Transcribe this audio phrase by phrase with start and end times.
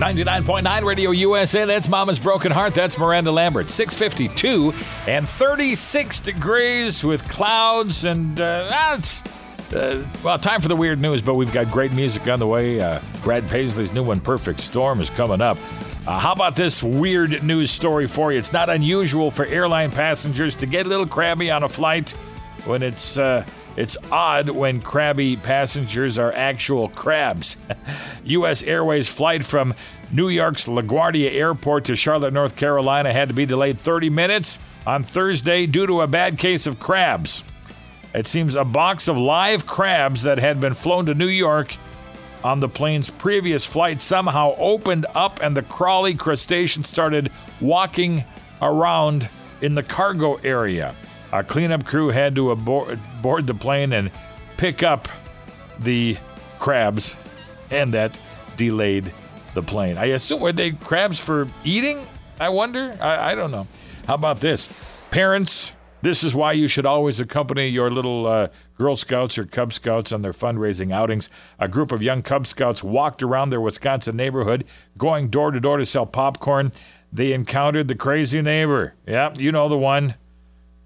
[0.00, 1.66] 99.9 Radio USA.
[1.66, 2.72] That's Mama's Broken Heart.
[2.72, 3.68] That's Miranda Lambert.
[3.68, 4.72] 652
[5.06, 8.06] and 36 degrees with clouds.
[8.06, 9.22] And uh, it's,
[9.74, 12.80] uh, well, time for the weird news, but we've got great music on the way.
[12.80, 15.58] Uh, Brad Paisley's new one, Perfect Storm, is coming up.
[16.06, 18.38] Uh, how about this weird news story for you?
[18.38, 22.14] It's not unusual for airline passengers to get a little crabby on a flight
[22.66, 23.44] when it's uh,
[23.76, 27.56] it's odd when crabby passengers are actual crabs.
[28.24, 28.62] U.S.
[28.62, 29.74] Airways flight from
[30.12, 35.04] New York's LaGuardia Airport to Charlotte, North Carolina had to be delayed 30 minutes on
[35.04, 37.44] Thursday due to a bad case of crabs.
[38.12, 41.76] It seems a box of live crabs that had been flown to New York
[42.42, 47.30] on the plane's previous flight somehow opened up and the crawly crustacean started
[47.60, 48.24] walking
[48.60, 49.28] around
[49.60, 50.94] in the cargo area.
[51.32, 54.10] A cleanup crew had to abor- board the plane and
[54.56, 55.08] pick up
[55.78, 56.16] the
[56.58, 57.16] crabs,
[57.70, 58.20] and that
[58.56, 59.12] delayed
[59.54, 59.96] the plane.
[59.96, 62.04] I assume were they crabs for eating?
[62.40, 62.96] I wonder.
[63.00, 63.66] I, I don't know.
[64.06, 64.68] How about this?
[65.10, 69.72] Parents, this is why you should always accompany your little uh, Girl Scouts or Cub
[69.72, 71.30] Scouts on their fundraising outings.
[71.58, 74.64] A group of young Cub Scouts walked around their Wisconsin neighborhood,
[74.96, 76.72] going door to door to sell popcorn.
[77.12, 78.94] They encountered the crazy neighbor.
[79.06, 80.14] Yeah, you know the one.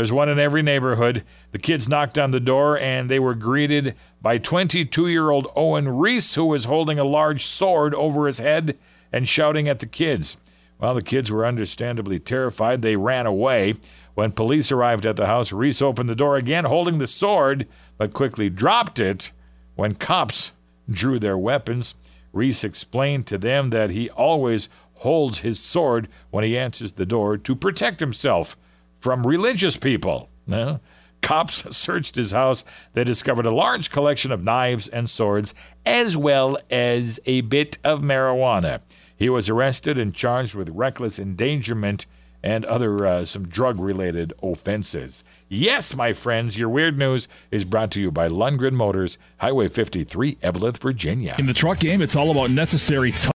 [0.00, 1.24] There's one in every neighborhood.
[1.52, 5.98] The kids knocked on the door and they were greeted by 22 year old Owen
[5.98, 8.78] Reese, who was holding a large sword over his head
[9.12, 10.38] and shouting at the kids.
[10.78, 13.74] While the kids were understandably terrified, they ran away.
[14.14, 18.14] When police arrived at the house, Reese opened the door again, holding the sword, but
[18.14, 19.32] quickly dropped it
[19.74, 20.52] when cops
[20.88, 21.94] drew their weapons.
[22.32, 27.36] Reese explained to them that he always holds his sword when he answers the door
[27.36, 28.56] to protect himself
[29.00, 30.28] from religious people.
[31.22, 32.64] Cops searched his house.
[32.92, 38.00] They discovered a large collection of knives and swords, as well as a bit of
[38.00, 38.80] marijuana.
[39.16, 42.06] He was arrested and charged with reckless endangerment
[42.42, 45.22] and other uh, some drug-related offenses.
[45.48, 50.36] Yes, my friends, your weird news is brought to you by Lundgren Motors, Highway 53,
[50.36, 51.34] Eveleth, Virginia.
[51.38, 53.12] In the truck game, it's all about necessary.